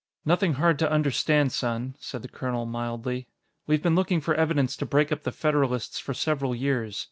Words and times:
"Nothing 0.25 0.53
hard 0.53 0.79
to 0.79 0.91
understand, 0.91 1.51
son," 1.51 1.93
said 1.99 2.23
the 2.23 2.27
colonel 2.27 2.65
mildly. 2.65 3.27
"We've 3.67 3.83
been 3.83 3.93
looking 3.93 4.19
for 4.19 4.33
evidence 4.33 4.75
to 4.77 4.85
break 4.87 5.11
up 5.11 5.21
the 5.21 5.31
Federalists 5.31 5.99
for 5.99 6.15
several 6.15 6.55
years. 6.55 6.99